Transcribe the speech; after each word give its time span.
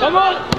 Kom 0.00 0.16
on! 0.16 0.57